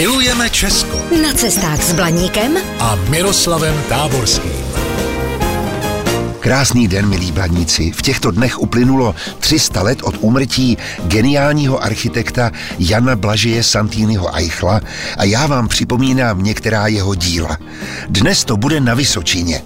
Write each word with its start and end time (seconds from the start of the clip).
Milujeme 0.00 0.50
Česko 0.50 0.96
Na 1.22 1.32
cestách 1.32 1.82
s 1.82 1.92
Blaníkem 1.92 2.56
a 2.78 2.96
Miroslavem 3.12 3.74
Táborským. 3.88 4.64
Krásný 6.40 6.88
den, 6.88 7.08
milí 7.08 7.32
bladníci. 7.32 7.92
V 7.92 8.02
těchto 8.02 8.30
dnech 8.30 8.58
uplynulo 8.58 9.14
300 9.38 9.82
let 9.82 9.98
od 10.02 10.14
úmrtí 10.20 10.78
geniálního 11.04 11.84
architekta 11.84 12.50
Jana 12.78 13.16
Blažeje 13.16 13.62
Santýnyho 13.62 14.36
Eichla 14.36 14.80
a 15.16 15.24
já 15.24 15.46
vám 15.46 15.68
připomínám 15.68 16.42
některá 16.42 16.86
jeho 16.86 17.14
díla. 17.14 17.58
Dnes 18.08 18.44
to 18.44 18.56
bude 18.56 18.80
na 18.80 18.94
Vysočině. 18.94 19.62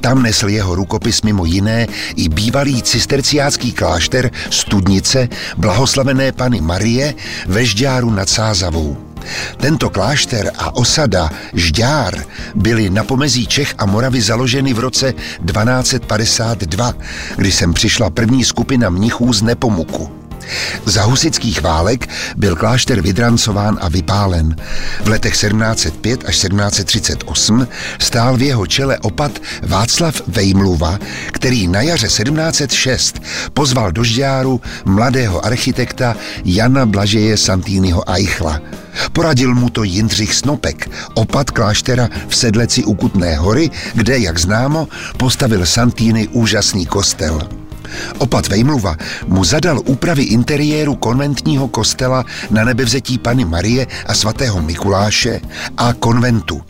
Tam 0.00 0.22
nesl 0.22 0.48
jeho 0.48 0.74
rukopis 0.74 1.22
mimo 1.22 1.44
jiné 1.44 1.86
i 2.16 2.28
bývalý 2.28 2.82
cisterciácký 2.82 3.72
klášter 3.72 4.30
Studnice 4.50 5.28
blahoslavené 5.56 6.32
Pany 6.32 6.60
Marie 6.60 7.14
ve 7.46 7.64
Žďáru 7.64 8.10
nad 8.10 8.28
Sázavou. 8.28 9.07
Tento 9.56 9.90
klášter 9.90 10.50
a 10.58 10.76
osada 10.76 11.30
Žďár 11.54 12.24
byly 12.54 12.90
na 12.90 13.04
pomezí 13.04 13.46
Čech 13.46 13.74
a 13.78 13.86
Moravy 13.86 14.20
založeny 14.20 14.74
v 14.74 14.78
roce 14.78 15.12
1252, 15.12 16.92
kdy 17.36 17.52
sem 17.52 17.74
přišla 17.74 18.10
první 18.10 18.44
skupina 18.44 18.90
mnichů 18.90 19.32
z 19.32 19.42
Nepomuku. 19.42 20.18
Za 20.84 21.02
husických 21.02 21.62
válek 21.62 22.08
byl 22.36 22.56
klášter 22.56 23.00
vydrancován 23.00 23.78
a 23.80 23.88
vypálen. 23.88 24.56
V 25.04 25.08
letech 25.08 25.32
1705 25.32 26.20
až 26.26 26.34
1738 26.34 27.68
stál 27.98 28.36
v 28.36 28.42
jeho 28.42 28.66
čele 28.66 28.98
opat 28.98 29.32
Václav 29.62 30.22
Vejmluva, 30.26 30.98
který 31.32 31.68
na 31.68 31.80
jaře 31.80 32.06
1706 32.06 33.22
pozval 33.52 33.92
do 33.92 34.04
Žďáru 34.04 34.60
mladého 34.84 35.46
architekta 35.46 36.16
Jana 36.44 36.86
Blažeje 36.86 37.36
Santýnyho 37.36 38.10
Eichla. 38.10 38.60
Poradil 39.12 39.54
mu 39.54 39.70
to 39.70 39.82
Jindřich 39.82 40.34
Snopek, 40.34 40.90
opat 41.14 41.50
kláštera 41.50 42.08
v 42.28 42.36
Sedleci 42.36 42.84
u 42.84 42.94
Kutné 42.94 43.36
hory, 43.36 43.70
kde, 43.94 44.18
jak 44.18 44.38
známo, 44.38 44.88
postavil 45.16 45.66
Santýny 45.66 46.28
úžasný 46.28 46.86
kostel. 46.86 47.48
Opat 48.18 48.48
Vejmluva 48.48 48.96
mu 49.26 49.44
zadal 49.44 49.80
úpravy 49.84 50.22
interiéru 50.22 50.94
konventního 50.94 51.68
kostela 51.68 52.24
na 52.50 52.64
nebevzetí 52.64 53.18
Pany 53.18 53.44
Marie 53.44 53.86
a 54.06 54.14
svatého 54.14 54.62
Mikuláše 54.62 55.40
a 55.76 55.92
konventu. 55.92 56.62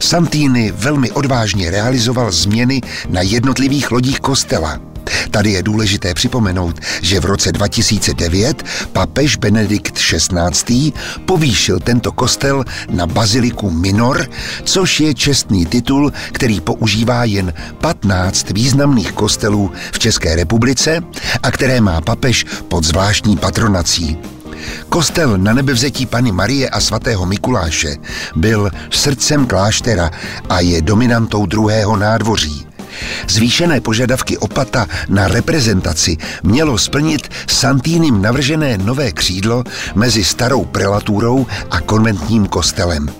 Santýny 0.00 0.72
velmi 0.76 1.10
odvážně 1.10 1.70
realizoval 1.70 2.32
změny 2.32 2.80
na 3.08 3.20
jednotlivých 3.20 3.90
lodích 3.90 4.20
kostela. 4.20 4.95
Tady 5.30 5.52
je 5.52 5.62
důležité 5.62 6.14
připomenout, 6.14 6.80
že 7.02 7.20
v 7.20 7.24
roce 7.24 7.52
2009 7.52 8.62
papež 8.92 9.36
Benedikt 9.36 9.98
XVI. 9.98 10.92
povýšil 11.24 11.80
tento 11.80 12.12
kostel 12.12 12.64
na 12.90 13.06
baziliku 13.06 13.70
Minor, 13.70 14.26
což 14.64 15.00
je 15.00 15.14
čestný 15.14 15.66
titul, 15.66 16.12
který 16.32 16.60
používá 16.60 17.24
jen 17.24 17.52
15 17.80 18.50
významných 18.50 19.12
kostelů 19.12 19.72
v 19.92 19.98
České 19.98 20.36
republice 20.36 21.00
a 21.42 21.50
které 21.50 21.80
má 21.80 22.00
papež 22.00 22.44
pod 22.68 22.84
zvláštní 22.84 23.36
patronací. 23.36 24.18
Kostel 24.88 25.38
na 25.38 25.52
nebevzetí 25.52 26.06
Pany 26.06 26.32
Marie 26.32 26.68
a 26.68 26.80
svatého 26.80 27.26
Mikuláše 27.26 27.96
byl 28.36 28.70
srdcem 28.90 29.46
kláštera 29.46 30.10
a 30.48 30.60
je 30.60 30.82
dominantou 30.82 31.46
druhého 31.46 31.96
nádvoří. 31.96 32.65
Zvýšené 33.28 33.80
požadavky 33.80 34.38
opata 34.38 34.86
na 35.08 35.28
reprezentaci 35.28 36.16
mělo 36.42 36.78
splnit 36.78 37.28
Santýnym 37.48 38.22
navržené 38.22 38.78
nové 38.78 39.12
křídlo 39.12 39.64
mezi 39.94 40.24
starou 40.24 40.64
prelaturou 40.64 41.46
a 41.70 41.80
konventním 41.80 42.46
kostelem. 42.46 43.10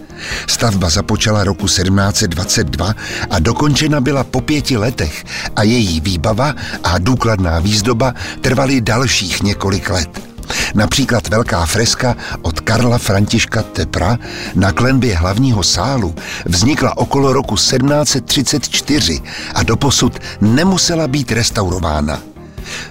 Stavba 0.47 0.91
započala 0.91 1.45
roku 1.45 1.67
1722 1.67 2.95
a 3.31 3.39
dokončena 3.39 4.01
byla 4.01 4.25
po 4.25 4.41
pěti 4.41 4.77
letech 4.77 5.25
a 5.57 5.63
její 5.63 6.01
výbava 6.01 6.55
a 6.85 6.99
důkladná 6.99 7.59
výzdoba 7.59 8.15
trvaly 8.41 8.81
dalších 8.81 9.43
několik 9.43 9.91
let. 9.91 10.26
Například 10.75 11.29
velká 11.29 11.67
freska 11.67 12.17
od 12.43 12.61
Karla 12.61 12.99
Františka 12.99 13.63
Tepra 13.63 14.19
na 14.55 14.73
klenbě 14.73 15.17
hlavního 15.17 15.63
sálu 15.63 16.15
vznikla 16.45 16.97
okolo 16.97 17.33
roku 17.33 17.55
1734 17.55 19.21
a 19.55 19.63
doposud 19.63 20.19
nemusela 20.41 21.09
být 21.09 21.33
restaurována. 21.33 22.23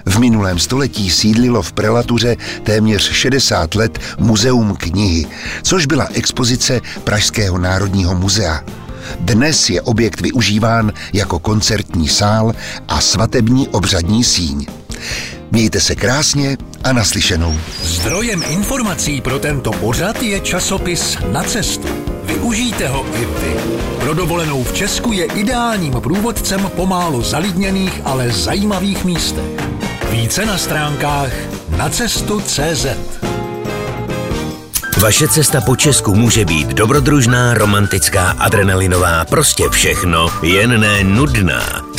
V 0.06 0.18
minulém 0.18 0.58
století 0.58 1.10
sídlilo 1.10 1.62
v 1.62 1.72
prelatuře 1.72 2.36
téměř 2.62 3.12
60 3.12 3.74
let 3.74 3.98
Muzeum 4.18 4.76
knihy, 4.76 5.26
což 5.62 5.86
byla 5.86 6.08
expozice 6.14 6.80
Pražského 7.04 7.58
národního 7.58 8.14
muzea. 8.14 8.64
Dnes 9.20 9.70
je 9.70 9.82
objekt 9.82 10.20
využíván 10.20 10.92
jako 11.12 11.38
koncertní 11.38 12.08
sál 12.08 12.54
a 12.88 13.00
svatební 13.00 13.68
obřadní 13.68 14.24
síň. 14.24 14.66
Mějte 15.50 15.80
se 15.80 15.94
krásně 15.94 16.56
a 16.84 16.92
naslyšenou. 16.92 17.54
Zdrojem 17.82 18.42
informací 18.48 19.20
pro 19.20 19.38
tento 19.38 19.72
pořad 19.72 20.22
je 20.22 20.40
časopis 20.40 21.18
Na 21.32 21.42
cestu. 21.42 21.88
Využijte 22.24 22.88
ho 22.88 23.06
i 23.14 23.24
vy. 23.24 23.56
Pro 24.00 24.14
dovolenou 24.14 24.64
v 24.64 24.72
Česku 24.72 25.12
je 25.12 25.24
ideálním 25.24 25.92
průvodcem 25.92 26.70
pomálu 26.76 27.22
zalidněných, 27.22 28.00
ale 28.04 28.30
zajímavých 28.30 29.04
místech. 29.04 29.44
Více 30.10 30.46
na 30.46 30.58
stránkách 30.58 31.32
nacestu.cz 31.76 32.86
Vaše 35.02 35.28
cesta 35.28 35.60
po 35.60 35.76
Česku 35.76 36.14
může 36.14 36.44
být 36.44 36.68
dobrodružná, 36.68 37.54
romantická, 37.54 38.30
adrenalinová, 38.30 39.24
prostě 39.24 39.68
všechno, 39.68 40.28
jen 40.42 40.80
ne 40.80 41.04
nudná. 41.04 41.85